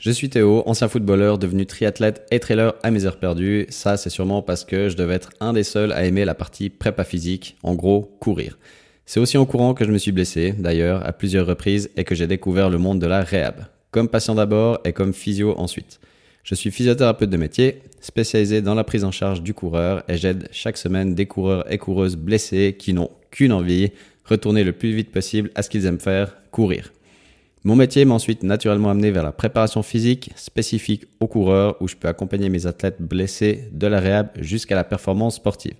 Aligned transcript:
Je 0.00 0.10
suis 0.10 0.30
Théo, 0.30 0.62
ancien 0.64 0.88
footballeur, 0.88 1.36
devenu 1.36 1.66
triathlète 1.66 2.26
et 2.30 2.40
trailer 2.40 2.74
à 2.82 2.90
mes 2.90 3.04
heures 3.04 3.18
perdues. 3.18 3.66
Ça, 3.68 3.98
c'est 3.98 4.08
sûrement 4.08 4.40
parce 4.40 4.64
que 4.64 4.88
je 4.88 4.96
devais 4.96 5.12
être 5.12 5.28
un 5.40 5.52
des 5.52 5.62
seuls 5.62 5.92
à 5.92 6.06
aimer 6.06 6.24
la 6.24 6.34
partie 6.34 6.70
prépa 6.70 7.04
physique, 7.04 7.58
en 7.62 7.74
gros, 7.74 8.16
courir. 8.18 8.58
C'est 9.04 9.20
aussi 9.20 9.36
en 9.36 9.44
courant 9.44 9.74
que 9.74 9.84
je 9.84 9.92
me 9.92 9.98
suis 9.98 10.10
blessé, 10.10 10.54
d'ailleurs, 10.56 11.06
à 11.06 11.12
plusieurs 11.12 11.46
reprises 11.46 11.90
et 11.98 12.04
que 12.04 12.14
j'ai 12.14 12.26
découvert 12.26 12.70
le 12.70 12.78
monde 12.78 12.98
de 12.98 13.06
la 13.06 13.20
réhab, 13.20 13.66
comme 13.90 14.08
patient 14.08 14.34
d'abord 14.34 14.80
et 14.86 14.94
comme 14.94 15.12
physio 15.12 15.54
ensuite. 15.58 16.00
Je 16.44 16.54
suis 16.54 16.70
physiothérapeute 16.70 17.28
de 17.28 17.36
métier, 17.36 17.82
spécialisé 18.00 18.62
dans 18.62 18.74
la 18.74 18.84
prise 18.84 19.04
en 19.04 19.10
charge 19.10 19.42
du 19.42 19.52
coureur 19.52 20.02
et 20.08 20.16
j'aide 20.16 20.48
chaque 20.50 20.78
semaine 20.78 21.14
des 21.14 21.26
coureurs 21.26 21.70
et 21.70 21.76
coureuses 21.76 22.16
blessés 22.16 22.74
qui 22.78 22.94
n'ont 22.94 23.10
qu'une 23.30 23.52
envie, 23.52 23.90
retourner 24.24 24.64
le 24.64 24.72
plus 24.72 24.92
vite 24.92 25.12
possible 25.12 25.50
à 25.54 25.62
ce 25.62 25.68
qu'ils 25.68 25.84
aiment 25.84 26.00
faire, 26.00 26.36
courir. 26.50 26.90
Mon 27.62 27.76
métier 27.76 28.06
m'a 28.06 28.14
ensuite 28.14 28.42
naturellement 28.42 28.88
amené 28.88 29.10
vers 29.10 29.22
la 29.22 29.32
préparation 29.32 29.82
physique 29.82 30.30
spécifique 30.34 31.04
aux 31.20 31.26
coureurs 31.26 31.76
où 31.82 31.88
je 31.88 31.94
peux 31.94 32.08
accompagner 32.08 32.48
mes 32.48 32.66
athlètes 32.66 33.02
blessés 33.02 33.68
de 33.72 33.86
la 33.86 34.00
réhab 34.00 34.30
jusqu'à 34.40 34.74
la 34.74 34.84
performance 34.84 35.36
sportive. 35.36 35.74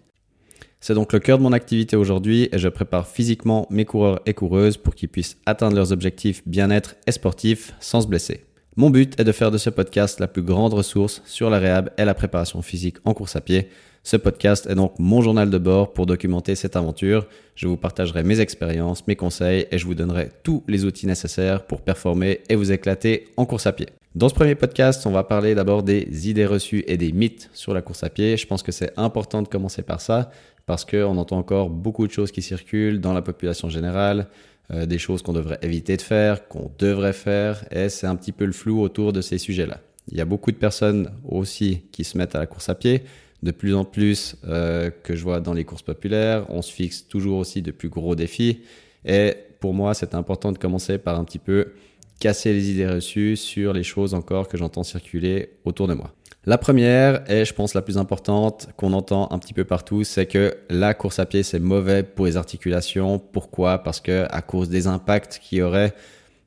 C'est 0.80 0.92
donc 0.92 1.14
le 1.14 1.20
cœur 1.20 1.38
de 1.38 1.42
mon 1.42 1.52
activité 1.54 1.96
aujourd'hui 1.96 2.50
et 2.52 2.58
je 2.58 2.68
prépare 2.68 3.08
physiquement 3.08 3.66
mes 3.70 3.86
coureurs 3.86 4.20
et 4.26 4.34
coureuses 4.34 4.76
pour 4.76 4.94
qu'ils 4.94 5.08
puissent 5.08 5.38
atteindre 5.46 5.74
leurs 5.74 5.90
objectifs 5.90 6.42
bien-être 6.46 6.96
et 7.06 7.12
sportifs 7.12 7.74
sans 7.80 8.02
se 8.02 8.08
blesser. 8.08 8.44
Mon 8.76 8.90
but 8.90 9.18
est 9.18 9.24
de 9.24 9.32
faire 9.32 9.50
de 9.50 9.58
ce 9.58 9.68
podcast 9.68 10.20
la 10.20 10.28
plus 10.28 10.42
grande 10.42 10.74
ressource 10.74 11.22
sur 11.24 11.50
la 11.50 11.58
réhab 11.58 11.90
et 11.98 12.04
la 12.04 12.14
préparation 12.14 12.62
physique 12.62 12.98
en 13.04 13.14
course 13.14 13.36
à 13.36 13.40
pied 13.40 13.68
ce 14.02 14.16
podcast 14.16 14.66
est 14.66 14.74
donc 14.74 14.94
mon 14.98 15.20
journal 15.20 15.50
de 15.50 15.58
bord 15.58 15.92
pour 15.92 16.06
documenter 16.06 16.54
cette 16.54 16.74
aventure. 16.74 17.26
Je 17.54 17.68
vous 17.68 17.76
partagerai 17.76 18.22
mes 18.22 18.40
expériences, 18.40 19.06
mes 19.06 19.16
conseils 19.16 19.66
et 19.70 19.76
je 19.76 19.84
vous 19.84 19.94
donnerai 19.94 20.30
tous 20.42 20.64
les 20.68 20.86
outils 20.86 21.06
nécessaires 21.06 21.66
pour 21.66 21.82
performer 21.82 22.40
et 22.48 22.56
vous 22.56 22.72
éclater 22.72 23.28
en 23.36 23.44
course 23.44 23.66
à 23.66 23.72
pied. 23.72 23.88
Dans 24.14 24.30
ce 24.30 24.34
premier 24.34 24.54
podcast, 24.54 25.06
on 25.06 25.10
va 25.10 25.22
parler 25.22 25.54
d'abord 25.54 25.82
des 25.82 26.28
idées 26.30 26.46
reçues 26.46 26.82
et 26.86 26.96
des 26.96 27.12
mythes 27.12 27.50
sur 27.52 27.74
la 27.74 27.82
course 27.82 28.02
à 28.02 28.08
pied. 28.08 28.38
Je 28.38 28.46
pense 28.46 28.62
que 28.62 28.72
c'est 28.72 28.92
important 28.96 29.42
de 29.42 29.48
commencer 29.48 29.82
par 29.82 30.00
ça 30.00 30.30
parce 30.64 30.86
qu'on 30.86 31.18
entend 31.18 31.38
encore 31.38 31.68
beaucoup 31.68 32.06
de 32.06 32.12
choses 32.12 32.32
qui 32.32 32.42
circulent 32.42 33.00
dans 33.00 33.12
la 33.12 33.22
population 33.22 33.68
générale, 33.68 34.28
euh, 34.72 34.86
des 34.86 34.98
choses 34.98 35.22
qu'on 35.22 35.32
devrait 35.32 35.58
éviter 35.62 35.96
de 35.96 36.02
faire, 36.02 36.48
qu'on 36.48 36.70
devrait 36.78 37.12
faire, 37.12 37.64
et 37.70 37.88
c'est 37.88 38.06
un 38.06 38.16
petit 38.16 38.32
peu 38.32 38.44
le 38.44 38.52
flou 38.52 38.80
autour 38.80 39.12
de 39.12 39.20
ces 39.20 39.38
sujets-là. 39.38 39.80
Il 40.10 40.16
y 40.16 40.20
a 40.20 40.24
beaucoup 40.24 40.50
de 40.50 40.56
personnes 40.56 41.10
aussi 41.28 41.82
qui 41.92 42.04
se 42.04 42.18
mettent 42.18 42.34
à 42.34 42.38
la 42.38 42.46
course 42.46 42.68
à 42.68 42.74
pied, 42.74 43.02
de 43.42 43.50
plus 43.50 43.74
en 43.74 43.84
plus 43.84 44.36
euh, 44.46 44.90
que 45.02 45.14
je 45.16 45.22
vois 45.22 45.40
dans 45.40 45.54
les 45.54 45.64
courses 45.64 45.82
populaires. 45.82 46.46
On 46.50 46.62
se 46.62 46.72
fixe 46.72 47.06
toujours 47.08 47.38
aussi 47.38 47.62
de 47.62 47.70
plus 47.70 47.88
gros 47.88 48.14
défis. 48.14 48.60
Et 49.04 49.34
pour 49.60 49.72
moi, 49.72 49.94
c'est 49.94 50.14
important 50.14 50.52
de 50.52 50.58
commencer 50.58 50.98
par 50.98 51.18
un 51.18 51.24
petit 51.24 51.38
peu 51.38 51.72
casser 52.18 52.52
les 52.52 52.70
idées 52.70 52.86
reçues 52.86 53.36
sur 53.36 53.72
les 53.72 53.82
choses 53.82 54.14
encore 54.14 54.48
que 54.48 54.58
j'entends 54.58 54.82
circuler 54.82 55.50
autour 55.64 55.88
de 55.88 55.94
moi. 55.94 56.12
La 56.46 56.56
première, 56.56 57.30
et 57.30 57.44
je 57.44 57.52
pense 57.52 57.74
la 57.74 57.82
plus 57.82 57.98
importante 57.98 58.68
qu'on 58.78 58.94
entend 58.94 59.30
un 59.30 59.38
petit 59.38 59.52
peu 59.52 59.64
partout, 59.64 60.04
c'est 60.04 60.24
que 60.24 60.56
la 60.70 60.94
course 60.94 61.18
à 61.18 61.26
pied 61.26 61.42
c'est 61.42 61.58
mauvais 61.58 62.02
pour 62.02 62.24
les 62.24 62.38
articulations. 62.38 63.18
Pourquoi? 63.18 63.82
Parce 63.82 64.00
que 64.00 64.26
à 64.30 64.40
cause 64.40 64.70
des 64.70 64.86
impacts 64.86 65.38
qu'il 65.38 65.58
y 65.58 65.62
aurait, 65.62 65.92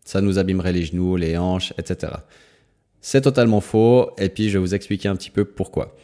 ça 0.03 0.21
nous 0.21 0.39
abîmerait 0.39 0.73
les 0.73 0.83
genoux, 0.83 1.16
les 1.16 1.38
hanches, 1.38 1.73
etc. 1.77 2.14
C'est 3.02 3.21
totalement 3.21 3.61
faux, 3.61 4.11
et 4.17 4.30
puis 4.30 4.49
je 4.49 4.58
vais 4.58 4.66
vous 4.66 4.73
expliquer 4.73 5.09
un 5.09 5.16
petit 5.16 5.30
peu 5.30 5.45
pourquoi. 5.45 5.95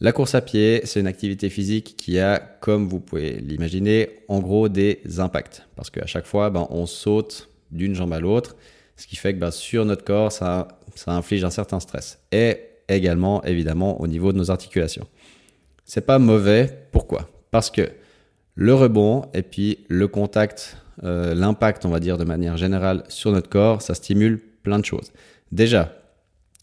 La 0.00 0.12
course 0.12 0.34
à 0.34 0.40
pied, 0.40 0.80
c'est 0.84 0.98
une 0.98 1.06
activité 1.06 1.50
physique 1.50 1.94
qui 1.96 2.18
a, 2.18 2.38
comme 2.38 2.88
vous 2.88 3.00
pouvez 3.00 3.32
l'imaginer, 3.40 4.22
en 4.28 4.40
gros 4.40 4.68
des 4.68 5.02
impacts. 5.18 5.68
Parce 5.76 5.90
qu'à 5.90 6.06
chaque 6.06 6.24
fois, 6.24 6.48
ben, 6.48 6.66
on 6.70 6.86
saute 6.86 7.50
d'une 7.70 7.94
jambe 7.94 8.14
à 8.14 8.18
l'autre, 8.18 8.56
ce 8.96 9.06
qui 9.06 9.16
fait 9.16 9.34
que 9.34 9.38
ben, 9.38 9.50
sur 9.50 9.84
notre 9.84 10.02
corps, 10.02 10.32
ça, 10.32 10.68
inflige 11.06 11.44
un 11.44 11.50
certain 11.50 11.80
stress. 11.80 12.18
Également, 12.96 13.42
évidemment, 13.44 14.00
au 14.00 14.06
niveau 14.06 14.32
de 14.32 14.38
nos 14.38 14.50
articulations. 14.50 15.06
C'est 15.84 16.06
pas 16.06 16.18
mauvais. 16.18 16.86
Pourquoi? 16.92 17.28
Parce 17.50 17.70
que 17.70 17.90
le 18.54 18.74
rebond 18.74 19.24
et 19.34 19.42
puis 19.42 19.78
le 19.88 20.06
contact, 20.08 20.76
euh, 21.04 21.34
l'impact, 21.34 21.84
on 21.84 21.88
va 21.88 22.00
dire 22.00 22.18
de 22.18 22.24
manière 22.24 22.56
générale 22.56 23.04
sur 23.08 23.32
notre 23.32 23.48
corps, 23.48 23.82
ça 23.82 23.94
stimule 23.94 24.40
plein 24.62 24.78
de 24.78 24.84
choses. 24.84 25.12
Déjà, 25.50 25.92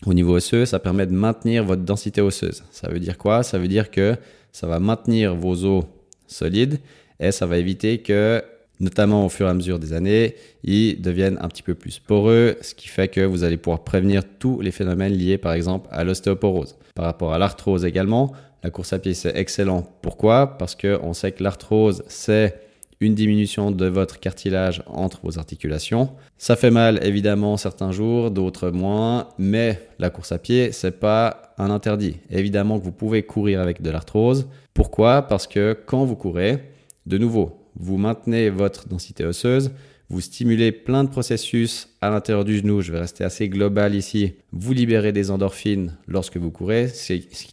au 0.05 0.13
niveau 0.13 0.35
osseux, 0.35 0.66
ça 0.66 0.79
permet 0.79 1.07
de 1.07 1.13
maintenir 1.13 1.63
votre 1.63 1.81
densité 1.81 2.21
osseuse. 2.21 2.63
Ça 2.71 2.89
veut 2.89 2.99
dire 2.99 3.17
quoi? 3.17 3.43
Ça 3.43 3.57
veut 3.57 3.67
dire 3.67 3.89
que 3.89 4.16
ça 4.51 4.67
va 4.67 4.79
maintenir 4.79 5.35
vos 5.35 5.66
os 5.66 5.85
solides 6.27 6.79
et 7.19 7.31
ça 7.31 7.45
va 7.45 7.57
éviter 7.57 7.99
que, 7.99 8.43
notamment 8.79 9.25
au 9.25 9.29
fur 9.29 9.47
et 9.47 9.49
à 9.49 9.53
mesure 9.53 9.79
des 9.79 9.93
années, 9.93 10.35
ils 10.63 11.01
deviennent 11.01 11.38
un 11.41 11.47
petit 11.47 11.63
peu 11.63 11.75
plus 11.75 11.99
poreux, 11.99 12.57
ce 12.61 12.75
qui 12.75 12.88
fait 12.88 13.07
que 13.07 13.21
vous 13.21 13.43
allez 13.43 13.57
pouvoir 13.57 13.83
prévenir 13.83 14.23
tous 14.39 14.61
les 14.61 14.71
phénomènes 14.71 15.13
liés 15.13 15.38
par 15.38 15.53
exemple 15.53 15.88
à 15.91 16.03
l'ostéoporose. 16.03 16.75
Par 16.95 17.05
rapport 17.05 17.33
à 17.33 17.37
l'arthrose 17.37 17.85
également, 17.85 18.33
la 18.63 18.69
course 18.69 18.93
à 18.93 18.99
pied 18.99 19.13
c'est 19.13 19.35
excellent. 19.35 19.87
Pourquoi? 20.01 20.57
Parce 20.57 20.75
qu'on 20.75 21.13
sait 21.13 21.31
que 21.31 21.43
l'arthrose 21.43 22.03
c'est 22.07 22.61
une 22.99 23.13
diminution 23.13 23.71
de 23.71 23.85
votre 23.85 24.19
cartilage 24.19 24.81
entre 24.87 25.19
vos 25.21 25.37
articulations. 25.37 26.09
Ça 26.37 26.55
fait 26.55 26.71
mal 26.71 26.99
évidemment 27.05 27.57
certains 27.57 27.91
jours, 27.91 28.31
d'autres 28.31 28.71
moins, 28.71 29.29
mais 29.37 29.79
la 29.99 30.09
course 30.09 30.31
à 30.31 30.39
pied, 30.39 30.71
c'est 30.71 30.99
pas 30.99 31.53
un 31.59 31.69
interdit. 31.69 32.17
Évidemment 32.31 32.79
que 32.79 32.83
vous 32.83 32.91
pouvez 32.91 33.23
courir 33.23 33.61
avec 33.61 33.81
de 33.81 33.91
l'arthrose. 33.91 34.47
Pourquoi? 34.73 35.23
Parce 35.23 35.47
que 35.47 35.77
quand 35.85 36.05
vous 36.05 36.16
courez, 36.16 36.59
de 37.05 37.17
nouveau, 37.17 37.66
vous 37.79 37.97
maintenez 37.97 38.49
votre 38.49 38.88
densité 38.88 39.25
osseuse, 39.25 39.71
vous 40.09 40.21
stimulez 40.21 40.71
plein 40.71 41.03
de 41.03 41.09
processus 41.09 41.89
à 41.99 42.09
l'intérieur 42.09 42.45
du 42.45 42.57
genou, 42.57 42.81
je 42.81 42.93
vais 42.93 42.99
rester 42.99 43.23
assez 43.23 43.49
global 43.49 43.93
ici. 43.93 44.33
Vous 44.53 44.71
libérez 44.71 45.11
des 45.11 45.31
endorphines 45.31 45.97
lorsque 46.07 46.37
vous 46.37 46.51
courez, 46.51 46.89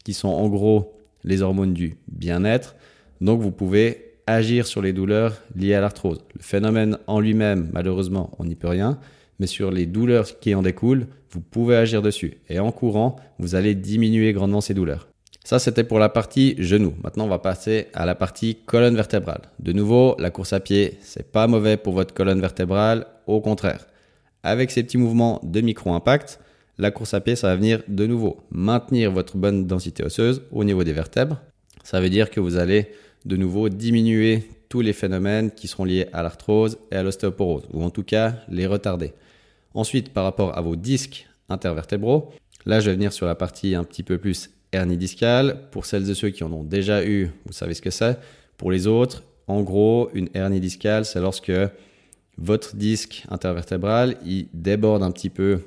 qui 0.05 0.15
sont 0.15 0.29
en 0.29 0.49
gros 0.49 0.93
les 1.25 1.43
hormones 1.43 1.75
du 1.75 1.97
bien-être. 2.07 2.77
Donc 3.21 3.41
vous 3.41 3.51
pouvez 3.51 4.13
agir 4.27 4.67
sur 4.67 4.83
les 4.83 4.93
douleurs 4.93 5.43
liées 5.57 5.75
à 5.75 5.81
l'arthrose. 5.81 6.25
Le 6.37 6.43
phénomène 6.43 6.99
en 7.07 7.19
lui-même, 7.19 7.71
malheureusement, 7.73 8.31
on 8.39 8.45
n'y 8.45 8.55
peut 8.55 8.69
rien, 8.69 8.99
mais 9.41 9.47
sur 9.47 9.71
les 9.71 9.87
douleurs 9.87 10.39
qui 10.39 10.55
en 10.55 10.63
découlent, 10.63 11.09
vous 11.31 11.41
pouvez 11.41 11.77
agir 11.77 12.03
dessus. 12.03 12.39
Et 12.49 12.61
en 12.61 12.71
courant, 12.71 13.17
vous 13.41 13.57
allez 13.57 13.75
diminuer 13.75 14.33
grandement 14.33 14.61
ces 14.61 14.75
douleurs. 14.75 15.09
Ça, 15.45 15.59
c'était 15.59 15.85
pour 15.85 15.99
la 15.99 16.09
partie 16.09 16.55
genou. 16.59 16.95
Maintenant, 17.05 17.27
on 17.27 17.29
va 17.29 17.39
passer 17.39 17.89
à 17.93 18.07
la 18.07 18.15
partie 18.15 18.57
colonne 18.65 18.97
vertébrale. 18.97 19.43
De 19.59 19.73
nouveau, 19.73 20.17
la 20.19 20.31
course 20.31 20.55
à 20.55 20.61
pied, 20.61 20.97
c'est 21.03 21.31
pas 21.31 21.47
mauvais 21.47 21.77
pour 21.77 21.93
votre 21.93 22.15
colonne 22.15 22.41
vertébrale, 22.41 23.07
au 23.27 23.43
contraire. 23.43 23.87
Avec 24.43 24.71
ces 24.71 24.83
petits 24.83 24.97
mouvements 24.97 25.43
de 25.43 25.61
micro-impact, 25.61 26.41
la 26.79 26.91
course 26.91 27.13
à 27.13 27.21
pied, 27.21 27.37
ça 27.37 27.49
va 27.49 27.57
venir 27.57 27.83
de 27.89 28.07
nouveau 28.07 28.39
maintenir 28.51 29.13
votre 29.13 29.37
bonne 29.37 29.67
densité 29.67 30.03
osseuse 30.03 30.41
au 30.51 30.65
niveau 30.65 30.83
des 30.83 30.95
vertèbres. 30.95 31.43
Ça 31.83 32.01
veut 32.01 32.09
dire 32.09 32.31
que 32.31 32.41
vous 32.41 32.57
allez 32.57 32.89
de 33.27 33.37
nouveau 33.37 33.69
diminuer 33.69 34.49
tous 34.71 34.81
les 34.81 34.95
phénomènes 34.95 35.51
qui 35.51 35.69
seront 35.69 35.85
liés 35.85 36.09
à 36.15 36.23
l'arthrose 36.23 36.79
et 36.91 36.97
à 36.97 37.03
l'ostéoporose, 37.03 37.65
ou 37.75 37.85
en 37.85 37.91
tout 37.91 38.03
cas 38.03 38.37
les 38.49 38.67
retarder. 38.67 39.13
Ensuite, 39.75 40.09
par 40.09 40.25
rapport 40.25 40.57
à 40.57 40.63
vos 40.63 40.75
disques 40.75 41.27
intervertébraux, 41.51 42.33
là 42.65 42.81
je 42.81 42.89
vais 42.89 42.97
venir 42.97 43.13
sur 43.13 43.27
la 43.27 43.35
partie 43.35 43.75
un 43.75 43.85
petit 43.85 44.03
peu 44.03 44.17
plus 44.17 44.51
hernie 44.75 44.97
discale. 44.97 45.57
Pour 45.71 45.87
celles 45.87 46.09
et 46.11 46.15
ceux 46.15 46.31
qui 46.31 46.45
en 46.45 46.53
ont 46.53 46.65
déjà 46.65 47.05
eu, 47.05 47.31
vous 47.47 47.53
savez 47.53 47.75
ce 47.75 47.83
que 47.83 47.91
c'est. 47.91 48.19
Pour 48.57 48.71
les 48.71 48.87
autres, 48.87 49.25
en 49.47 49.63
gros, 49.63 50.11
une 50.15 50.29
hernie 50.35 50.61
discale, 50.61 51.05
c'est 51.05 51.21
lorsque 51.21 51.53
votre 52.37 52.77
disque 52.77 53.25
intervertébral 53.31 54.17
il 54.25 54.49
déborde 54.53 55.03
un 55.03 55.13
petit 55.13 55.31
peu 55.31 55.61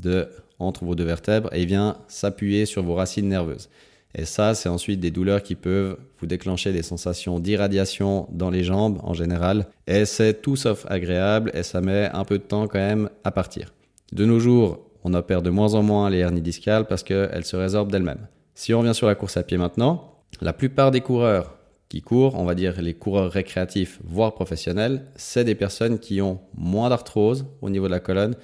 de 0.00 0.28
entre 0.58 0.84
vos 0.84 0.96
deux 0.96 1.04
vertèbres 1.04 1.48
et 1.54 1.62
il 1.62 1.68
vient 1.68 1.98
s'appuyer 2.08 2.66
sur 2.66 2.82
vos 2.82 2.94
racines 2.94 3.28
nerveuses. 3.28 3.68
Et 4.14 4.24
ça, 4.24 4.54
c'est 4.54 4.68
ensuite 4.68 5.00
des 5.00 5.10
douleurs 5.10 5.42
qui 5.42 5.54
peuvent 5.54 5.96
vous 6.18 6.26
déclencher 6.26 6.72
des 6.72 6.82
sensations 6.82 7.38
d'irradiation 7.38 8.26
dans 8.32 8.50
les 8.50 8.64
jambes 8.64 8.98
en 9.04 9.14
général. 9.14 9.66
Et 9.86 10.04
c'est 10.06 10.42
tout 10.42 10.56
sauf 10.56 10.86
agréable 10.88 11.50
et 11.54 11.62
ça 11.62 11.80
met 11.80 12.10
un 12.12 12.24
peu 12.24 12.38
de 12.38 12.42
temps 12.42 12.66
quand 12.66 12.78
même 12.78 13.10
à 13.22 13.30
partir. 13.30 13.72
De 14.12 14.24
nos 14.24 14.40
jours, 14.40 14.80
on 15.04 15.14
opère 15.14 15.42
de 15.42 15.50
moins 15.50 15.74
en 15.74 15.82
moins 15.82 16.10
les 16.10 16.18
hernies 16.18 16.40
discales 16.40 16.86
parce 16.86 17.02
qu'elles 17.02 17.44
se 17.44 17.56
résorbent 17.56 17.92
d'elles-mêmes. 17.92 18.26
Si 18.60 18.74
on 18.74 18.80
revient 18.80 18.92
sur 18.92 19.06
la 19.06 19.14
course 19.14 19.36
à 19.36 19.44
pied 19.44 19.56
maintenant, 19.56 20.16
la 20.40 20.52
plupart 20.52 20.90
des 20.90 21.00
coureurs 21.00 21.54
qui 21.88 22.02
courent, 22.02 22.34
on 22.34 22.44
va 22.44 22.56
dire 22.56 22.82
les 22.82 22.92
coureurs 22.92 23.30
récréatifs, 23.30 24.00
voire 24.02 24.34
professionnels, 24.34 25.04
c'est 25.14 25.44
des 25.44 25.54
personnes 25.54 26.00
qui 26.00 26.20
ont 26.20 26.40
moins 26.56 26.88
d'arthrose 26.88 27.46
au 27.62 27.70
niveau 27.70 27.86
de 27.86 27.92
la 27.92 28.00
colonne 28.00 28.34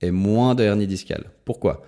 et 0.00 0.10
moins 0.10 0.56
de 0.56 0.64
hernie 0.64 0.88
discale. 0.88 1.26
Pourquoi? 1.44 1.84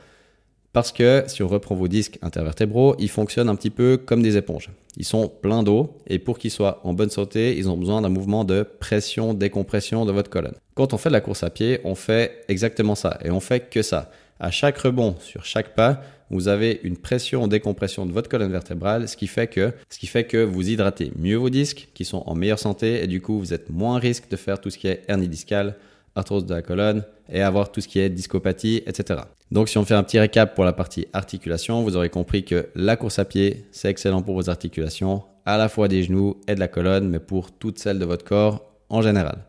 Parce 0.72 0.92
que 0.92 1.24
si 1.26 1.42
on 1.42 1.48
reprend 1.48 1.74
vos 1.74 1.88
disques 1.88 2.20
intervertébraux, 2.22 2.94
ils 3.00 3.10
fonctionnent 3.10 3.48
un 3.48 3.56
petit 3.56 3.68
peu 3.68 3.96
comme 3.96 4.22
des 4.22 4.36
éponges. 4.36 4.70
Ils 4.96 5.04
sont 5.04 5.26
pleins 5.26 5.64
d'eau 5.64 5.98
et 6.06 6.20
pour 6.20 6.38
qu'ils 6.38 6.52
soient 6.52 6.80
en 6.84 6.92
bonne 6.92 7.10
santé, 7.10 7.58
ils 7.58 7.68
ont 7.68 7.76
besoin 7.76 8.00
d'un 8.00 8.10
mouvement 8.10 8.44
de 8.44 8.62
pression-décompression 8.62 10.06
de 10.06 10.12
votre 10.12 10.30
colonne. 10.30 10.54
Quand 10.76 10.94
on 10.94 10.98
fait 10.98 11.08
de 11.08 11.14
la 11.14 11.20
course 11.20 11.42
à 11.42 11.50
pied, 11.50 11.80
on 11.82 11.96
fait 11.96 12.44
exactement 12.46 12.94
ça 12.94 13.18
et 13.24 13.32
on 13.32 13.40
fait 13.40 13.68
que 13.68 13.82
ça. 13.82 14.12
À 14.38 14.52
chaque 14.52 14.78
rebond, 14.78 15.16
sur 15.18 15.44
chaque 15.44 15.74
pas, 15.74 16.00
vous 16.32 16.48
avez 16.48 16.80
une 16.82 16.96
pression-décompression 16.96 18.06
de 18.06 18.12
votre 18.12 18.28
colonne 18.28 18.50
vertébrale, 18.50 19.06
ce 19.06 19.16
qui 19.16 19.26
fait 19.26 19.46
que, 19.46 19.72
ce 19.90 19.98
qui 19.98 20.06
fait 20.06 20.24
que 20.24 20.42
vous 20.42 20.68
hydratez 20.68 21.12
mieux 21.16 21.36
vos 21.36 21.50
disques, 21.50 21.88
qui 21.94 22.04
sont 22.04 22.24
en 22.26 22.34
meilleure 22.34 22.58
santé 22.58 23.04
et 23.04 23.06
du 23.06 23.20
coup 23.20 23.38
vous 23.38 23.54
êtes 23.54 23.70
moins 23.70 23.98
risque 23.98 24.28
de 24.30 24.36
faire 24.36 24.60
tout 24.60 24.70
ce 24.70 24.78
qui 24.78 24.88
est 24.88 25.02
hernie 25.08 25.28
discale, 25.28 25.76
arthrose 26.14 26.46
de 26.46 26.54
la 26.54 26.62
colonne 26.62 27.04
et 27.30 27.42
avoir 27.42 27.70
tout 27.70 27.80
ce 27.80 27.88
qui 27.88 28.00
est 28.00 28.10
discopathie, 28.10 28.82
etc. 28.86 29.20
Donc 29.50 29.68
si 29.68 29.78
on 29.78 29.84
fait 29.84 29.94
un 29.94 30.02
petit 30.02 30.18
récap 30.18 30.54
pour 30.54 30.64
la 30.64 30.72
partie 30.72 31.06
articulation, 31.12 31.82
vous 31.82 31.96
aurez 31.96 32.10
compris 32.10 32.44
que 32.44 32.68
la 32.74 32.96
course 32.96 33.18
à 33.18 33.24
pied, 33.24 33.66
c'est 33.70 33.88
excellent 33.88 34.22
pour 34.22 34.34
vos 34.34 34.50
articulations, 34.50 35.22
à 35.44 35.58
la 35.58 35.68
fois 35.68 35.88
des 35.88 36.02
genoux 36.02 36.40
et 36.48 36.54
de 36.54 36.60
la 36.60 36.68
colonne, 36.68 37.08
mais 37.08 37.18
pour 37.18 37.52
toutes 37.52 37.78
celles 37.78 37.98
de 37.98 38.04
votre 38.04 38.24
corps 38.24 38.64
en 38.88 39.02
général. 39.02 39.44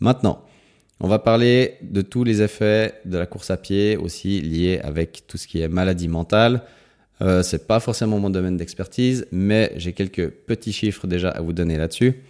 Maintenant, 0.00 0.42
on 1.00 1.08
va 1.08 1.18
parler 1.18 1.74
de 1.82 2.00
tous 2.00 2.24
les 2.24 2.40
effets 2.40 2.94
de 3.04 3.18
la 3.18 3.26
course 3.26 3.50
à 3.50 3.56
pied 3.56 3.96
aussi 3.96 4.40
liés 4.40 4.80
avec 4.82 5.24
tout 5.26 5.36
ce 5.36 5.46
qui 5.46 5.60
est 5.60 5.68
maladie 5.68 6.08
mentale. 6.08 6.62
Euh, 7.20 7.42
c'est 7.42 7.66
pas 7.66 7.80
forcément 7.80 8.18
mon 8.18 8.30
domaine 8.30 8.56
d'expertise, 8.56 9.26
mais 9.30 9.72
j'ai 9.76 9.92
quelques 9.92 10.30
petits 10.30 10.72
chiffres 10.72 11.06
déjà 11.06 11.30
à 11.30 11.40
vous 11.42 11.52
donner 11.52 11.76
là-dessus. 11.76 12.22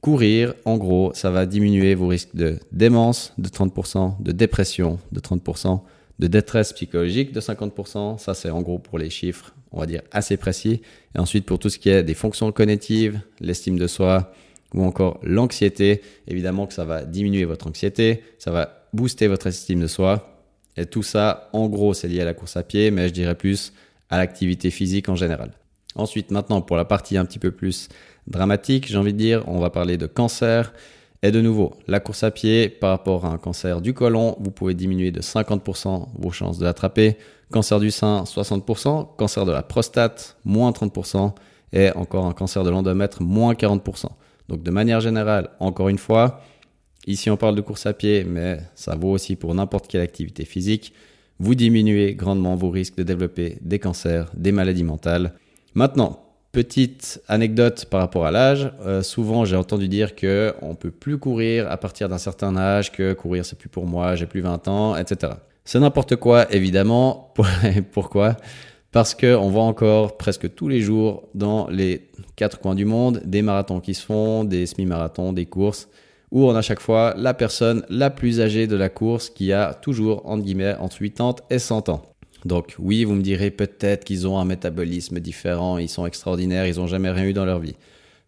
Courir, 0.00 0.54
en 0.64 0.76
gros, 0.76 1.12
ça 1.14 1.30
va 1.30 1.46
diminuer 1.46 1.94
vos 1.94 2.06
risques 2.06 2.34
de 2.34 2.58
démence 2.72 3.32
de 3.38 3.48
30%, 3.48 4.22
de 4.22 4.32
dépression 4.32 4.98
de 5.12 5.20
30%, 5.20 5.80
de 6.18 6.26
détresse 6.26 6.72
psychologique 6.72 7.32
de 7.32 7.40
50%. 7.40 8.18
Ça, 8.18 8.34
c'est 8.34 8.50
en 8.50 8.62
gros 8.62 8.78
pour 8.78 8.98
les 8.98 9.10
chiffres, 9.10 9.54
on 9.72 9.80
va 9.80 9.86
dire, 9.86 10.02
assez 10.10 10.36
précis. 10.36 10.80
Et 11.14 11.18
ensuite, 11.18 11.44
pour 11.44 11.58
tout 11.58 11.68
ce 11.68 11.78
qui 11.78 11.90
est 11.90 12.02
des 12.02 12.14
fonctions 12.14 12.50
cognitives, 12.52 13.20
l'estime 13.40 13.78
de 13.78 13.86
soi 13.86 14.32
ou 14.76 14.84
encore 14.84 15.18
l'anxiété, 15.22 16.02
évidemment 16.28 16.66
que 16.66 16.74
ça 16.74 16.84
va 16.84 17.04
diminuer 17.04 17.44
votre 17.44 17.66
anxiété, 17.66 18.22
ça 18.38 18.50
va 18.50 18.86
booster 18.92 19.26
votre 19.26 19.46
estime 19.48 19.80
de 19.80 19.86
soi. 19.86 20.44
Et 20.76 20.86
tout 20.86 21.02
ça, 21.02 21.48
en 21.52 21.68
gros, 21.68 21.94
c'est 21.94 22.06
lié 22.06 22.20
à 22.20 22.24
la 22.24 22.34
course 22.34 22.56
à 22.56 22.62
pied, 22.62 22.90
mais 22.90 23.08
je 23.08 23.14
dirais 23.14 23.34
plus 23.34 23.72
à 24.10 24.18
l'activité 24.18 24.70
physique 24.70 25.08
en 25.08 25.16
général. 25.16 25.52
Ensuite, 25.94 26.30
maintenant, 26.30 26.60
pour 26.60 26.76
la 26.76 26.84
partie 26.84 27.16
un 27.16 27.24
petit 27.24 27.38
peu 27.38 27.50
plus 27.50 27.88
dramatique, 28.26 28.86
j'ai 28.86 28.98
envie 28.98 29.14
de 29.14 29.18
dire, 29.18 29.44
on 29.46 29.58
va 29.58 29.70
parler 29.70 29.96
de 29.96 30.06
cancer. 30.06 30.74
Et 31.22 31.30
de 31.30 31.40
nouveau, 31.40 31.72
la 31.88 31.98
course 31.98 32.22
à 32.22 32.30
pied 32.30 32.68
par 32.68 32.90
rapport 32.90 33.24
à 33.24 33.30
un 33.30 33.38
cancer 33.38 33.80
du 33.80 33.94
côlon, 33.94 34.36
vous 34.38 34.50
pouvez 34.50 34.74
diminuer 34.74 35.10
de 35.10 35.22
50% 35.22 36.08
vos 36.18 36.30
chances 36.30 36.58
de 36.58 36.64
l'attraper. 36.64 37.16
Cancer 37.50 37.80
du 37.80 37.90
sein, 37.90 38.24
60%. 38.24 39.16
Cancer 39.16 39.46
de 39.46 39.52
la 39.52 39.62
prostate, 39.62 40.36
moins 40.44 40.70
30%. 40.72 41.32
Et 41.72 41.90
encore 41.92 42.26
un 42.26 42.32
cancer 42.32 42.62
de 42.62 42.70
l'endomètre, 42.70 43.22
moins 43.22 43.54
40%. 43.54 44.08
Donc 44.48 44.62
de 44.62 44.70
manière 44.70 45.00
générale, 45.00 45.50
encore 45.60 45.88
une 45.88 45.98
fois, 45.98 46.40
ici 47.06 47.30
on 47.30 47.36
parle 47.36 47.56
de 47.56 47.60
course 47.60 47.86
à 47.86 47.92
pied, 47.92 48.24
mais 48.24 48.60
ça 48.74 48.94
vaut 48.94 49.10
aussi 49.10 49.36
pour 49.36 49.54
n'importe 49.54 49.88
quelle 49.88 50.02
activité 50.02 50.44
physique. 50.44 50.92
Vous 51.38 51.54
diminuez 51.54 52.14
grandement 52.14 52.54
vos 52.56 52.70
risques 52.70 52.96
de 52.96 53.02
développer 53.02 53.58
des 53.60 53.78
cancers, 53.78 54.30
des 54.34 54.52
maladies 54.52 54.84
mentales. 54.84 55.34
Maintenant, 55.74 56.26
Petite 56.56 57.20
anecdote 57.28 57.84
par 57.84 58.00
rapport 58.00 58.24
à 58.24 58.30
l'âge. 58.30 58.72
Euh, 58.86 59.02
souvent, 59.02 59.44
j'ai 59.44 59.56
entendu 59.56 59.88
dire 59.88 60.14
que 60.14 60.54
on 60.62 60.74
peut 60.74 60.90
plus 60.90 61.18
courir 61.18 61.70
à 61.70 61.76
partir 61.76 62.08
d'un 62.08 62.16
certain 62.16 62.56
âge, 62.56 62.92
que 62.92 63.12
courir 63.12 63.44
c'est 63.44 63.58
plus 63.58 63.68
pour 63.68 63.84
moi, 63.84 64.14
j'ai 64.14 64.24
plus 64.24 64.40
20 64.40 64.66
ans, 64.68 64.96
etc. 64.96 65.34
C'est 65.66 65.78
n'importe 65.80 66.16
quoi, 66.16 66.50
évidemment. 66.50 67.34
Pourquoi? 67.92 68.38
Parce 68.96 69.14
que 69.14 69.36
on 69.36 69.50
voit 69.50 69.64
encore 69.64 70.16
presque 70.16 70.54
tous 70.54 70.68
les 70.68 70.80
jours 70.80 71.28
dans 71.34 71.68
les 71.68 72.08
quatre 72.34 72.58
coins 72.58 72.74
du 72.74 72.86
monde 72.86 73.20
des 73.26 73.42
marathons 73.42 73.80
qui 73.80 73.92
se 73.92 74.02
font, 74.02 74.42
des 74.42 74.64
semi-marathons, 74.64 75.34
des 75.34 75.44
courses, 75.44 75.90
où 76.30 76.46
on 76.46 76.54
a 76.54 76.62
chaque 76.62 76.80
fois 76.80 77.12
la 77.18 77.34
personne 77.34 77.84
la 77.90 78.08
plus 78.08 78.40
âgée 78.40 78.66
de 78.66 78.74
la 78.74 78.88
course 78.88 79.28
qui 79.28 79.52
a 79.52 79.74
toujours, 79.74 80.22
entre 80.24 80.44
guillemets, 80.44 80.76
entre 80.76 80.96
80 80.96 81.34
et 81.50 81.58
100 81.58 81.90
ans. 81.90 82.04
Donc 82.46 82.74
oui, 82.78 83.04
vous 83.04 83.14
me 83.14 83.20
direz 83.20 83.50
peut-être 83.50 84.02
qu'ils 84.02 84.26
ont 84.26 84.38
un 84.38 84.46
métabolisme 84.46 85.20
différent, 85.20 85.76
ils 85.76 85.90
sont 85.90 86.06
extraordinaires, 86.06 86.66
ils 86.66 86.76
n'ont 86.76 86.86
jamais 86.86 87.10
rien 87.10 87.26
eu 87.26 87.34
dans 87.34 87.44
leur 87.44 87.58
vie. 87.58 87.76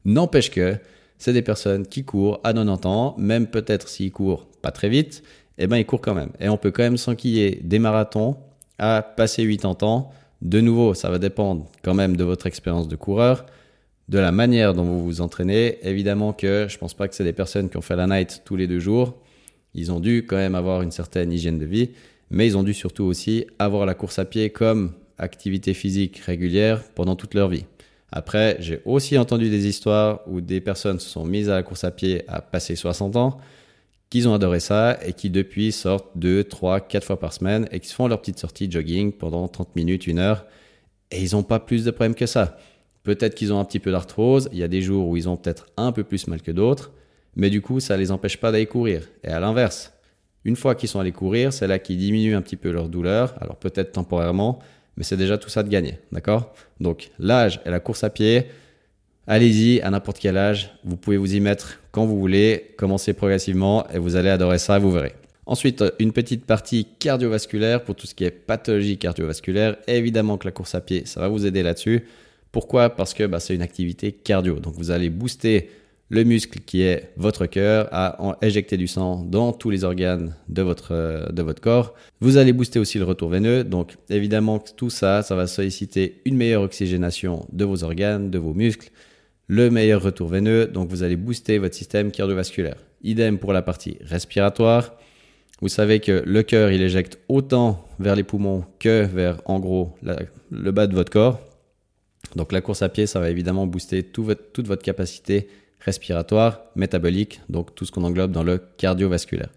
N'empêche 0.05 0.51
que 0.51 0.77
c'est 1.17 1.33
des 1.33 1.41
personnes 1.41 1.87
qui 1.87 2.05
courent 2.05 2.41
à 2.45 2.53
90 2.53 2.87
ans, 2.87 3.15
même 3.17 3.47
peut-être 3.47 3.89
s'ils 3.89 4.13
courent 4.13 4.47
pas 4.61 4.71
très 4.71 4.91
vite, 4.91 5.23
eh 5.57 5.67
ben 5.67 5.79
ils 5.79 5.87
courent 5.87 6.03
quand 6.03 6.15
même. 6.15 6.33
Et 6.41 6.51
on 6.51 6.59
peut 6.59 6.73
quand 6.73 6.83
même 6.83 6.99
s'enquiller 6.99 7.59
des 7.65 7.79
marathons 7.79 8.37
à 8.79 9.01
passer 9.01 9.49
80 9.49 9.79
ans. 9.81 10.13
De 10.43 10.61
nouveau, 10.61 10.95
ça 10.95 11.11
va 11.11 11.19
dépendre 11.19 11.67
quand 11.83 11.95
même 11.95 12.17
de 12.17 12.25
votre 12.25 12.47
expérience 12.47 12.89
de 12.89 12.97
coureur, 12.97 13.47
de 14.09 14.19
la 14.19 14.33
manière 14.33 14.75
dont 14.75 14.85
vous 14.85 15.05
vous 15.05 15.21
entraînez. 15.21 15.79
Évidemment 15.83 16.33
que 16.33 16.67
je 16.69 16.79
pense 16.79 16.95
pas 16.95 17.09
que 17.09 17.15
c'est 17.15 17.25
des 17.25 17.33
personnes 17.33 17.69
qui 17.69 17.77
ont 17.77 17.83
fait 17.83 17.97
la 17.97 18.07
night 18.07 18.43
tous 18.45 18.57
les 18.57 18.67
deux 18.67 18.79
jours. 18.79 19.17
Ils 19.75 19.93
ont 19.93 20.01
dû 20.01 20.25
quand 20.27 20.37
même 20.37 20.55
avoir 20.55 20.83
une 20.83 20.91
certaine 20.91 21.33
hygiène 21.33 21.59
de 21.59 21.67
vie 21.67 21.91
mais 22.31 22.47
ils 22.47 22.57
ont 22.57 22.63
dû 22.63 22.75
surtout 22.75 23.05
aussi 23.05 23.47
avoir 23.59 23.87
la 23.87 23.95
course 23.95 24.19
à 24.19 24.25
pied 24.25 24.51
comme 24.51 24.93
activité 25.19 25.75
physique 25.75 26.19
régulière 26.19 26.83
pendant 26.95 27.17
toute 27.17 27.35
leur 27.35 27.49
vie. 27.49 27.65
Après, 28.11 28.57
j'ai 28.61 28.81
aussi 28.85 29.19
entendu 29.19 29.51
des 29.51 29.67
histoires 29.67 30.21
où 30.27 30.41
des 30.41 30.61
personnes 30.61 30.99
se 30.99 31.09
sont 31.09 31.25
mises 31.25 31.51
à 31.51 31.55
la 31.55 31.63
course 31.63 31.85
à 31.85 31.91
pied 31.91 32.25
à 32.29 32.41
passer 32.41 32.75
60 32.77 33.17
ans, 33.17 33.39
qu'ils 34.11 34.29
ont 34.29 34.35
adoré 34.35 34.61
ça 34.61 34.99
et 35.05 35.13
qui 35.13 35.31
depuis 35.31 35.73
sortent 35.73 36.11
2, 36.17 36.45
3, 36.45 36.81
4 36.81 37.05
fois 37.05 37.21
par 37.21 37.33
semaine 37.33 37.69
et 37.73 37.81
qui 37.81 37.93
font 37.93 38.09
leur 38.09 38.21
petite 38.21 38.39
sortie 38.39 38.71
jogging 38.71 39.13
pendant 39.13 39.49
30 39.49 39.77
minutes, 39.77 40.09
1 40.09 40.19
heure. 40.19 40.47
Et 41.11 41.23
ils 41.23 41.35
n'ont 41.35 41.43
pas 41.43 41.61
plus 41.61 41.85
de 41.85 41.91
problèmes 41.91 42.15
que 42.15 42.27
ça. 42.27 42.59
Peut-être 43.03 43.35
qu'ils 43.35 43.53
ont 43.53 43.61
un 43.61 43.65
petit 43.65 43.79
peu 43.79 43.91
d'arthrose, 43.91 44.49
il 44.53 44.59
y 44.59 44.63
a 44.63 44.69
des 44.69 44.83
jours 44.83 45.09
où 45.09 45.17
ils 45.17 45.29
ont 45.29 45.37
peut-être 45.37 45.67
un 45.77 45.93
peu 45.93 46.05
plus 46.05 46.27
mal 46.27 46.43
que 46.43 46.51
d'autres, 46.51 46.93
mais 47.37 47.49
du 47.49 47.63
coup 47.63 47.81
ça 47.81 47.95
ne 47.95 48.01
les 48.01 48.11
empêche 48.11 48.39
pas 48.39 48.53
d'aller 48.53 48.67
courir. 48.67 49.09
Et 49.25 49.29
à 49.29 49.41
l'inverse, 49.41 49.95
une 50.45 50.57
fois 50.57 50.75
qu'ils 50.75 50.89
sont 50.89 51.01
allés 51.01 51.13
courir, 51.13 51.53
c'est 51.53 51.67
là 51.67 51.79
qu'ils 51.79 51.99
diminuent 51.99 52.37
un 52.37 52.43
petit 52.43 52.57
peu 52.57 52.71
leur 52.71 52.89
douleur, 52.89 53.35
alors 53.41 53.57
peut-être 53.57 53.93
temporairement, 53.93 54.59
mais 54.97 55.05
c'est 55.05 55.17
déjà 55.17 55.39
tout 55.39 55.49
ça 55.49 55.63
de 55.63 55.69
gagner, 55.69 55.99
d'accord? 56.13 56.53
Donc 56.81 57.11
l'âge 57.19 57.61
et 57.65 57.71
la 57.71 57.81
course 57.81 58.05
à 58.05 58.11
pied, 58.11 58.47
allez-y 59.29 59.81
à 59.83 59.91
n'importe 59.91 60.19
quel 60.19 60.37
âge, 60.37 60.73
vous 60.85 60.97
pouvez 60.97 61.19
vous 61.19 61.35
y 61.35 61.41
mettre 61.41 61.79
quand 61.93 62.07
vous 62.07 62.19
voulez, 62.19 62.75
commencez 62.77 63.13
progressivement 63.13 63.87
et 63.91 63.99
vous 63.99 64.17
allez 64.17 64.31
adorer 64.31 64.59
ça, 64.59 64.79
vous 64.79 64.91
verrez. 64.91 65.13
Ensuite, 65.47 65.85
une 65.99 66.13
petite 66.13 66.45
partie 66.45 66.87
cardiovasculaire 66.99 67.85
pour 67.85 67.95
tout 67.95 68.07
ce 68.07 68.15
qui 68.15 68.25
est 68.25 68.31
pathologie 68.31 68.99
cardiovasculaire. 68.99 69.77
Évidemment 69.87 70.37
que 70.37 70.47
la 70.47 70.53
course 70.53 70.75
à 70.75 70.81
pied, 70.81 71.05
ça 71.07 71.21
va 71.21 71.29
vous 71.29 71.47
aider 71.47 71.63
là-dessus. 71.63 72.05
Pourquoi? 72.53 72.91
Parce 72.91 73.15
que 73.15 73.25
bah, 73.25 73.41
c'est 73.41 73.55
une 73.55 73.63
activité 73.63 74.13
cardio. 74.13 74.59
Donc 74.61 74.75
vous 74.75 74.91
allez 74.91 75.09
booster 75.09 75.71
le 76.11 76.25
muscle 76.25 76.61
qui 76.61 76.83
est 76.83 77.13
votre 77.17 77.47
cœur 77.47 77.89
à 77.93 78.37
éjecter 78.43 78.77
du 78.77 78.89
sang 78.89 79.25
dans 79.25 79.53
tous 79.53 79.71
les 79.71 79.85
organes 79.85 80.35
de 80.49 80.63
votre, 80.63 81.33
de 81.33 81.43
votre 81.43 81.61
corps. 81.61 81.95
Vous 82.21 82.37
allez 82.37 82.53
booster 82.53 82.79
aussi 82.79 82.99
le 82.99 83.05
retour 83.05 83.29
veineux. 83.29 83.65
Donc 83.65 83.97
évidemment 84.09 84.59
tout 84.59 84.91
ça, 84.91 85.23
ça 85.23 85.35
va 85.35 85.47
solliciter 85.47 86.21
une 86.25 86.37
meilleure 86.37 86.63
oxygénation 86.63 87.47
de 87.53 87.65
vos 87.65 87.85
organes, 87.85 88.31
de 88.31 88.39
vos 88.39 88.55
muscles, 88.55 88.91
le 89.49 89.71
meilleur 89.71 90.03
retour 90.03 90.29
veineux. 90.29 90.67
Donc 90.67 90.89
vous 90.89 91.03
allez 91.03 91.17
booster 91.17 91.59
votre 91.59 91.75
système 91.75 92.13
cardiovasculaire. 92.13 92.77
Idem 93.03 93.39
pour 93.39 93.53
la 93.53 93.63
partie 93.63 93.99
respiratoire. 94.03 94.95
Vous 95.61 95.69
savez 95.69 95.99
que 95.99 96.23
le 96.25 96.43
cœur, 96.45 96.71
il 96.71 96.83
éjecte 96.83 97.19
autant 97.29 97.85
vers 97.99 98.15
les 98.15 98.23
poumons 98.23 98.65
que 98.79 99.05
vers, 99.05 99.41
en 99.45 99.59
gros, 99.59 99.97
le 100.51 100.71
bas 100.71 100.87
de 100.87 100.95
votre 100.95 101.11
corps. 101.11 101.41
Donc 102.37 102.53
la 102.53 102.61
course 102.61 102.83
à 102.83 102.89
pied, 102.89 103.07
ça 103.07 103.19
va 103.19 103.31
évidemment 103.31 103.67
booster 103.67 104.05
toute 104.05 104.67
votre 104.67 104.83
capacité 104.83 105.49
respiratoire, 105.81 106.63
métabolique, 106.77 107.41
donc 107.49 107.75
tout 107.75 107.85
ce 107.85 107.93
qu'on 107.93 108.05
englobe 108.05 108.31
dans 108.31 108.43
le 108.43 108.61
cardiovasculaire. 108.77 109.51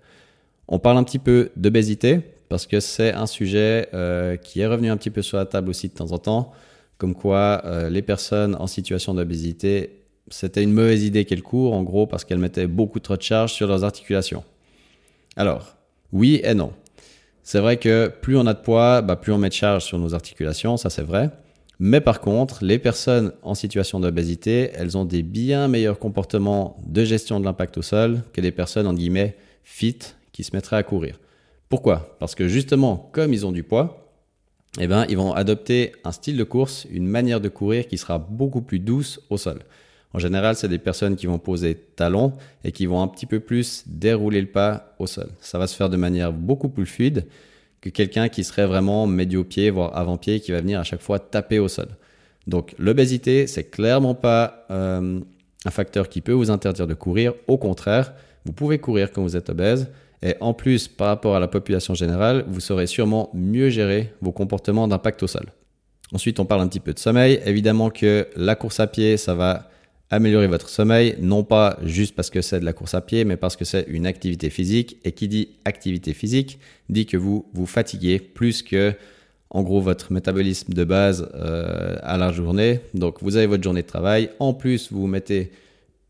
On 0.67 0.79
parle 0.79 0.97
un 0.97 1.03
petit 1.03 1.19
peu 1.19 1.49
d'obésité 1.55 2.21
parce 2.49 2.67
que 2.67 2.79
c'est 2.79 3.13
un 3.13 3.27
sujet 3.27 3.89
euh, 3.93 4.37
qui 4.37 4.61
est 4.61 4.67
revenu 4.67 4.89
un 4.89 4.97
petit 4.97 5.09
peu 5.09 5.21
sur 5.21 5.37
la 5.37 5.45
table 5.45 5.69
aussi 5.69 5.89
de 5.89 5.93
temps 5.93 6.11
en 6.11 6.17
temps, 6.17 6.51
comme 7.01 7.15
quoi 7.15 7.63
euh, 7.65 7.89
les 7.89 8.03
personnes 8.03 8.53
en 8.59 8.67
situation 8.67 9.15
d'obésité, 9.15 10.03
c'était 10.29 10.61
une 10.61 10.71
mauvaise 10.71 11.03
idée 11.03 11.25
qu'elles 11.25 11.41
courent, 11.41 11.73
en 11.73 11.81
gros, 11.81 12.05
parce 12.05 12.23
qu'elles 12.25 12.37
mettaient 12.37 12.67
beaucoup 12.67 12.99
trop 12.99 13.17
de 13.17 13.23
charge 13.23 13.53
sur 13.53 13.65
leurs 13.65 13.83
articulations. 13.83 14.43
Alors, 15.35 15.77
oui 16.13 16.41
et 16.43 16.53
non. 16.53 16.73
C'est 17.41 17.59
vrai 17.59 17.77
que 17.77 18.07
plus 18.21 18.37
on 18.37 18.45
a 18.45 18.53
de 18.53 18.59
poids, 18.59 19.01
bah, 19.01 19.15
plus 19.15 19.31
on 19.31 19.39
met 19.39 19.49
de 19.49 19.53
charge 19.55 19.83
sur 19.83 19.97
nos 19.97 20.13
articulations, 20.13 20.77
ça 20.77 20.91
c'est 20.91 21.01
vrai. 21.01 21.31
Mais 21.79 22.01
par 22.01 22.21
contre, 22.21 22.63
les 22.63 22.77
personnes 22.77 23.31
en 23.41 23.55
situation 23.55 23.99
d'obésité, 23.99 24.69
elles 24.75 24.95
ont 24.95 25.05
des 25.05 25.23
bien 25.23 25.67
meilleurs 25.67 25.97
comportements 25.97 26.77
de 26.85 27.03
gestion 27.03 27.39
de 27.39 27.45
l'impact 27.45 27.79
au 27.79 27.81
sol 27.81 28.21
que 28.31 28.41
des 28.41 28.51
personnes 28.51 28.85
en 28.85 28.93
guillemets 28.93 29.35
fit 29.63 29.97
qui 30.33 30.43
se 30.43 30.55
mettraient 30.55 30.75
à 30.75 30.83
courir. 30.83 31.19
Pourquoi? 31.67 32.15
Parce 32.19 32.35
que 32.35 32.47
justement, 32.47 33.09
comme 33.11 33.33
ils 33.33 33.43
ont 33.47 33.51
du 33.51 33.63
poids, 33.63 34.00
eh 34.79 34.87
ben, 34.87 35.05
ils 35.09 35.17
vont 35.17 35.33
adopter 35.33 35.93
un 36.03 36.11
style 36.11 36.37
de 36.37 36.43
course, 36.43 36.87
une 36.91 37.07
manière 37.07 37.41
de 37.41 37.49
courir 37.49 37.87
qui 37.87 37.97
sera 37.97 38.17
beaucoup 38.17 38.61
plus 38.61 38.79
douce 38.79 39.19
au 39.29 39.37
sol. 39.37 39.59
En 40.13 40.19
général, 40.19 40.55
c'est 40.55 40.67
des 40.67 40.77
personnes 40.77 41.15
qui 41.15 41.25
vont 41.25 41.39
poser 41.39 41.75
talons 41.95 42.33
et 42.63 42.71
qui 42.71 42.85
vont 42.85 43.01
un 43.01 43.07
petit 43.07 43.25
peu 43.25 43.39
plus 43.39 43.83
dérouler 43.87 44.41
le 44.41 44.47
pas 44.47 44.95
au 44.99 45.07
sol. 45.07 45.29
Ça 45.39 45.57
va 45.57 45.67
se 45.67 45.75
faire 45.75 45.89
de 45.89 45.97
manière 45.97 46.33
beaucoup 46.33 46.69
plus 46.69 46.85
fluide 46.85 47.25
que 47.81 47.89
quelqu'un 47.89 48.29
qui 48.29 48.43
serait 48.43 48.67
vraiment 48.67 49.07
médio-pied, 49.07 49.69
voire 49.69 49.97
avant-pied, 49.97 50.39
qui 50.39 50.51
va 50.51 50.61
venir 50.61 50.79
à 50.79 50.83
chaque 50.83 51.01
fois 51.01 51.19
taper 51.19 51.59
au 51.59 51.67
sol. 51.67 51.87
Donc 52.47 52.75
l'obésité, 52.77 53.47
c'est 53.47 53.65
clairement 53.65 54.15
pas 54.15 54.65
euh, 54.69 55.19
un 55.65 55.71
facteur 55.71 56.09
qui 56.09 56.21
peut 56.21 56.31
vous 56.31 56.51
interdire 56.51 56.87
de 56.87 56.93
courir. 56.93 57.33
Au 57.47 57.57
contraire, 57.57 58.13
vous 58.45 58.53
pouvez 58.53 58.79
courir 58.79 59.11
quand 59.11 59.21
vous 59.21 59.37
êtes 59.37 59.49
obèse. 59.49 59.89
Et 60.23 60.35
en 60.39 60.53
plus, 60.53 60.87
par 60.87 61.07
rapport 61.07 61.35
à 61.35 61.39
la 61.39 61.47
population 61.47 61.93
générale, 61.95 62.45
vous 62.47 62.59
saurez 62.59 62.87
sûrement 62.87 63.29
mieux 63.33 63.69
gérer 63.69 64.13
vos 64.21 64.31
comportements 64.31 64.87
d'impact 64.87 65.23
au 65.23 65.27
sol. 65.27 65.51
Ensuite, 66.13 66.39
on 66.39 66.45
parle 66.45 66.61
un 66.61 66.67
petit 66.67 66.79
peu 66.79 66.93
de 66.93 66.99
sommeil. 66.99 67.39
Évidemment 67.45 67.89
que 67.89 68.27
la 68.35 68.55
course 68.55 68.79
à 68.79 68.87
pied, 68.87 69.17
ça 69.17 69.33
va 69.33 69.69
améliorer 70.09 70.47
votre 70.47 70.67
sommeil, 70.67 71.15
non 71.21 71.43
pas 71.43 71.79
juste 71.83 72.15
parce 72.15 72.29
que 72.29 72.41
c'est 72.41 72.59
de 72.59 72.65
la 72.65 72.73
course 72.73 72.93
à 72.93 73.01
pied, 73.01 73.23
mais 73.23 73.37
parce 73.37 73.55
que 73.55 73.63
c'est 73.63 73.85
une 73.87 74.05
activité 74.05 74.49
physique. 74.49 74.97
Et 75.05 75.13
qui 75.13 75.27
dit 75.27 75.49
activité 75.65 76.13
physique 76.13 76.59
dit 76.89 77.05
que 77.05 77.17
vous 77.17 77.49
vous 77.53 77.65
fatiguez 77.65 78.19
plus 78.19 78.61
que, 78.61 78.93
en 79.49 79.63
gros, 79.63 79.81
votre 79.81 80.11
métabolisme 80.11 80.73
de 80.73 80.83
base 80.83 81.29
euh, 81.33 81.95
à 82.03 82.17
la 82.17 82.31
journée. 82.31 82.81
Donc, 82.93 83.23
vous 83.23 83.37
avez 83.37 83.47
votre 83.47 83.63
journée 83.63 83.81
de 83.81 83.87
travail. 83.87 84.29
En 84.39 84.53
plus, 84.53 84.91
vous 84.91 85.07
mettez 85.07 85.51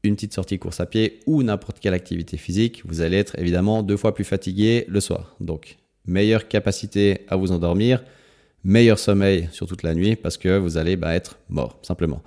une 0.04 0.16
petite 0.16 0.34
sortie 0.34 0.60
course 0.60 0.80
à 0.80 0.86
pied 0.86 1.20
ou 1.26 1.44
n'importe 1.44 1.80
quelle 1.80 1.94
activité 1.94 2.38
physique. 2.38 2.82
Vous 2.86 3.02
allez 3.02 3.18
être 3.18 3.38
évidemment 3.38 3.84
deux 3.84 3.98
fois 3.98 4.14
plus 4.14 4.24
fatigué 4.24 4.86
le 4.88 5.00
soir. 5.00 5.36
Donc, 5.40 5.78
meilleure 6.06 6.48
capacité 6.48 7.26
à 7.28 7.36
vous 7.36 7.52
endormir, 7.52 8.04
meilleur 8.64 9.00
sommeil 9.00 9.50
sur 9.52 9.68
toute 9.68 9.84
la 9.84 9.94
nuit 9.94 10.16
parce 10.16 10.38
que 10.38 10.58
vous 10.58 10.78
allez 10.78 10.96
bah, 10.96 11.16
être 11.16 11.38
mort, 11.50 11.78
simplement. 11.82 12.22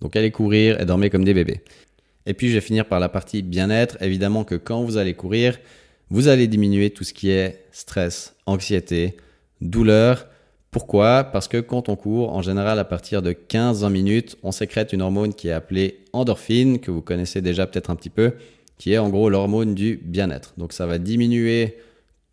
Donc 0.00 0.16
allez 0.16 0.30
courir 0.30 0.80
et 0.80 0.86
dormez 0.86 1.10
comme 1.10 1.24
des 1.24 1.34
bébés. 1.34 1.60
Et 2.26 2.34
puis 2.34 2.48
je 2.48 2.54
vais 2.54 2.60
finir 2.60 2.86
par 2.86 3.00
la 3.00 3.08
partie 3.08 3.42
bien-être. 3.42 3.96
Évidemment 4.02 4.44
que 4.44 4.54
quand 4.54 4.82
vous 4.82 4.96
allez 4.96 5.14
courir, 5.14 5.58
vous 6.10 6.28
allez 6.28 6.48
diminuer 6.48 6.90
tout 6.90 7.04
ce 7.04 7.12
qui 7.12 7.30
est 7.30 7.64
stress, 7.72 8.34
anxiété, 8.46 9.16
douleur. 9.60 10.26
Pourquoi? 10.70 11.24
Parce 11.24 11.48
que 11.48 11.58
quand 11.58 11.88
on 11.88 11.96
court, 11.96 12.32
en 12.32 12.42
général 12.42 12.78
à 12.78 12.84
partir 12.84 13.22
de 13.22 13.32
15-20 13.32 13.90
minutes, 13.90 14.36
on 14.44 14.52
sécrète 14.52 14.92
une 14.92 15.02
hormone 15.02 15.34
qui 15.34 15.48
est 15.48 15.52
appelée 15.52 16.04
endorphine, 16.12 16.78
que 16.78 16.92
vous 16.92 17.02
connaissez 17.02 17.40
déjà 17.40 17.66
peut-être 17.66 17.90
un 17.90 17.96
petit 17.96 18.10
peu, 18.10 18.34
qui 18.78 18.92
est 18.92 18.98
en 18.98 19.08
gros 19.08 19.28
l'hormone 19.28 19.74
du 19.74 20.00
bien-être. 20.02 20.54
Donc 20.58 20.72
ça 20.72 20.86
va 20.86 20.98
diminuer 20.98 21.76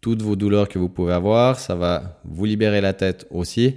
toutes 0.02 0.22
vos 0.22 0.36
douleurs 0.36 0.70
que 0.70 0.78
vous 0.78 0.90
pouvez 0.90 1.14
avoir, 1.14 1.60
ça 1.60 1.74
va 1.76 2.20
vous 2.26 2.46
libérer 2.46 2.80
la 2.80 2.94
tête 2.94 3.26
aussi. 3.32 3.76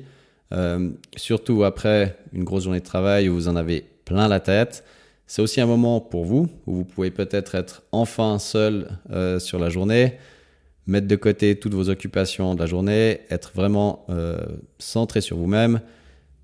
Euh, 0.52 0.90
surtout 1.16 1.64
après 1.64 2.18
une 2.32 2.44
grosse 2.44 2.64
journée 2.64 2.80
de 2.80 2.84
travail 2.84 3.28
où 3.28 3.34
vous 3.34 3.48
en 3.48 3.56
avez 3.56 3.84
plein 4.04 4.28
la 4.28 4.40
tête. 4.40 4.84
C'est 5.26 5.42
aussi 5.42 5.60
un 5.60 5.66
moment 5.66 6.00
pour 6.00 6.24
vous 6.24 6.48
où 6.66 6.74
vous 6.74 6.84
pouvez 6.84 7.10
peut-être 7.10 7.54
être 7.54 7.82
enfin 7.92 8.38
seul 8.38 8.98
euh, 9.10 9.38
sur 9.38 9.58
la 9.58 9.68
journée, 9.70 10.18
mettre 10.86 11.06
de 11.06 11.16
côté 11.16 11.58
toutes 11.58 11.74
vos 11.74 11.88
occupations 11.88 12.54
de 12.54 12.60
la 12.60 12.66
journée, 12.66 13.20
être 13.30 13.52
vraiment 13.54 14.04
euh, 14.08 14.38
centré 14.78 15.20
sur 15.20 15.36
vous-même. 15.36 15.80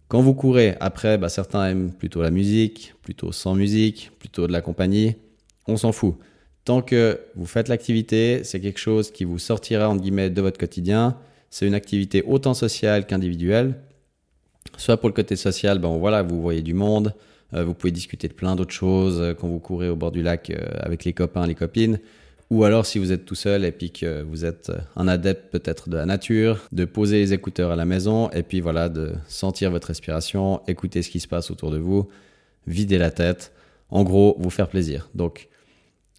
Quand 0.08 0.22
vous 0.22 0.34
courez, 0.34 0.76
après, 0.80 1.18
bah, 1.18 1.28
certains 1.28 1.66
aiment 1.66 1.92
plutôt 1.92 2.22
la 2.22 2.30
musique, 2.30 2.94
plutôt 3.02 3.32
sans 3.32 3.54
musique, 3.54 4.12
plutôt 4.18 4.46
de 4.46 4.52
la 4.52 4.60
compagnie. 4.60 5.16
On 5.66 5.76
s'en 5.76 5.92
fout. 5.92 6.16
Tant 6.64 6.80
que 6.80 7.20
vous 7.34 7.46
faites 7.46 7.68
l'activité, 7.68 8.42
c'est 8.44 8.60
quelque 8.60 8.78
chose 8.78 9.10
qui 9.10 9.24
vous 9.24 9.38
sortira 9.38 9.88
entre 9.88 10.02
guillemets 10.02 10.30
de 10.30 10.40
votre 10.40 10.58
quotidien. 10.58 11.16
C'est 11.50 11.66
une 11.66 11.74
activité 11.74 12.22
autant 12.26 12.54
sociale 12.54 13.06
qu'individuelle. 13.06 13.74
Soit 14.76 14.96
pour 14.98 15.08
le 15.08 15.14
côté 15.14 15.36
social, 15.36 15.78
ben 15.78 15.96
voilà, 15.96 16.22
vous 16.22 16.40
voyez 16.40 16.62
du 16.62 16.74
monde, 16.74 17.14
euh, 17.54 17.64
vous 17.64 17.74
pouvez 17.74 17.92
discuter 17.92 18.28
de 18.28 18.32
plein 18.32 18.56
d'autres 18.56 18.74
choses 18.74 19.20
euh, 19.20 19.32
quand 19.32 19.48
vous 19.48 19.60
courez 19.60 19.88
au 19.88 19.96
bord 19.96 20.10
du 20.12 20.22
lac 20.22 20.52
avec 20.80 21.04
les 21.04 21.12
copains, 21.12 21.46
les 21.46 21.54
copines. 21.54 21.98
Ou 22.50 22.62
alors 22.62 22.86
si 22.86 22.98
vous 22.98 23.10
êtes 23.10 23.24
tout 23.24 23.34
seul 23.34 23.64
et 23.64 23.72
puis 23.72 23.90
que 23.90 24.22
vous 24.22 24.44
êtes 24.44 24.70
un 24.94 25.08
adepte 25.08 25.50
peut-être 25.50 25.88
de 25.88 25.96
la 25.96 26.06
nature, 26.06 26.60
de 26.70 26.84
poser 26.84 27.18
les 27.18 27.32
écouteurs 27.32 27.72
à 27.72 27.76
la 27.76 27.84
maison 27.84 28.30
et 28.30 28.44
puis 28.44 28.60
voilà, 28.60 28.88
de 28.88 29.12
sentir 29.26 29.70
votre 29.70 29.88
respiration, 29.88 30.60
écouter 30.68 31.02
ce 31.02 31.10
qui 31.10 31.18
se 31.18 31.26
passe 31.26 31.50
autour 31.50 31.72
de 31.72 31.78
vous, 31.78 32.08
vider 32.66 32.98
la 32.98 33.10
tête. 33.10 33.52
En 33.90 34.04
gros, 34.04 34.36
vous 34.38 34.50
faire 34.50 34.68
plaisir. 34.68 35.08
Donc, 35.14 35.48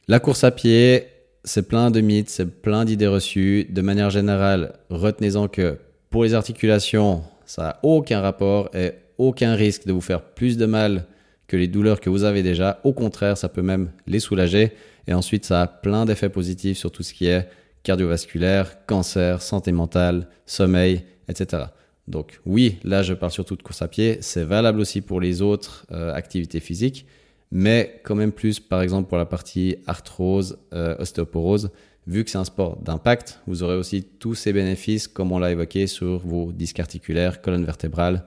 la 0.07 0.19
course 0.19 0.43
à 0.43 0.51
pied, 0.51 1.07
c'est 1.43 1.67
plein 1.67 1.91
de 1.91 2.01
mythes, 2.01 2.29
c'est 2.29 2.61
plein 2.61 2.85
d'idées 2.85 3.07
reçues. 3.07 3.65
De 3.69 3.81
manière 3.81 4.09
générale, 4.09 4.73
retenez-en 4.89 5.47
que 5.47 5.77
pour 6.09 6.23
les 6.23 6.33
articulations, 6.33 7.23
ça 7.45 7.61
n'a 7.63 7.79
aucun 7.83 8.21
rapport 8.21 8.69
et 8.73 8.91
aucun 9.17 9.55
risque 9.55 9.85
de 9.85 9.93
vous 9.93 10.01
faire 10.01 10.21
plus 10.21 10.57
de 10.57 10.65
mal 10.65 11.05
que 11.47 11.57
les 11.57 11.67
douleurs 11.67 12.01
que 12.01 12.09
vous 12.09 12.23
avez 12.23 12.43
déjà. 12.43 12.79
Au 12.83 12.93
contraire, 12.93 13.37
ça 13.37 13.49
peut 13.49 13.61
même 13.61 13.91
les 14.05 14.19
soulager. 14.19 14.73
Et 15.07 15.13
ensuite, 15.13 15.45
ça 15.45 15.61
a 15.61 15.67
plein 15.67 16.05
d'effets 16.05 16.29
positifs 16.29 16.77
sur 16.77 16.91
tout 16.91 17.03
ce 17.03 17.13
qui 17.13 17.27
est 17.27 17.47
cardiovasculaire, 17.83 18.85
cancer, 18.85 19.41
santé 19.41 19.71
mentale, 19.71 20.27
sommeil, 20.45 21.03
etc. 21.29 21.63
Donc 22.07 22.39
oui, 22.45 22.77
là 22.83 23.03
je 23.03 23.13
parle 23.13 23.31
surtout 23.31 23.55
de 23.55 23.63
course 23.63 23.81
à 23.81 23.87
pied. 23.87 24.17
C'est 24.21 24.43
valable 24.43 24.79
aussi 24.79 25.01
pour 25.01 25.21
les 25.21 25.41
autres 25.41 25.85
euh, 25.91 26.13
activités 26.13 26.59
physiques, 26.59 27.05
mais 27.51 28.01
quand 28.03 28.15
même 28.15 28.31
plus, 28.31 28.59
par 28.59 28.81
exemple 28.81 29.07
pour 29.07 29.17
la 29.17 29.25
partie 29.25 29.77
arthrose, 29.87 30.57
euh, 30.73 30.95
ostéoporose 30.99 31.69
vu 32.07 32.23
que 32.23 32.29
c'est 32.29 32.37
un 32.37 32.45
sport 32.45 32.77
d'impact, 32.81 33.41
vous 33.47 33.63
aurez 33.63 33.75
aussi 33.75 34.03
tous 34.03 34.33
ces 34.33 34.53
bénéfices, 34.53 35.07
comme 35.07 35.31
on 35.33 35.39
l'a 35.39 35.51
évoqué, 35.51 35.87
sur 35.87 36.19
vos 36.19 36.53
disques 36.53 36.79
articulaires, 36.79 37.41
colonne 37.41 37.65
vertébrale, 37.65 38.23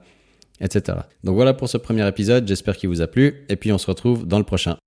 etc. 0.59 0.99
Donc 1.23 1.33
voilà 1.33 1.53
pour 1.53 1.67
ce 1.67 1.77
premier 1.77 2.07
épisode, 2.07 2.47
j'espère 2.47 2.77
qu'il 2.77 2.89
vous 2.89 3.01
a 3.01 3.07
plu, 3.07 3.43
et 3.49 3.55
puis 3.55 3.71
on 3.71 3.79
se 3.79 3.87
retrouve 3.87 4.27
dans 4.27 4.37
le 4.37 4.45
prochain. 4.45 4.77